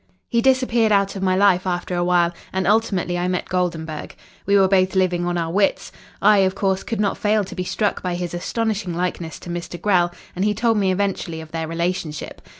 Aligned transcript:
"He 0.29 0.41
disappeared 0.41 0.91
out 0.91 1.15
of 1.15 1.21
my 1.21 1.35
life 1.35 1.67
after 1.67 1.93
a 1.93 2.03
while, 2.03 2.33
and 2.51 2.65
ultimately 2.65 3.19
I 3.19 3.27
met 3.27 3.47
Goldenburg. 3.49 4.15
We 4.47 4.57
were 4.57 4.67
both 4.67 4.95
living 4.95 5.27
on 5.27 5.37
our 5.37 5.51
wits. 5.51 5.91
I, 6.23 6.39
of 6.39 6.55
course, 6.55 6.81
could 6.81 6.99
not 6.99 7.19
fail 7.19 7.43
to 7.43 7.53
be 7.53 7.63
struck 7.63 8.01
by 8.01 8.15
his 8.15 8.33
astonishing 8.33 8.95
likeness 8.95 9.37
to 9.41 9.51
Mr. 9.51 9.79
Grell, 9.79 10.11
and 10.35 10.43
he 10.43 10.55
told 10.55 10.77
me 10.77 10.91
eventually 10.91 11.39
of 11.39 11.51
their 11.51 11.67
relationship. 11.67 12.41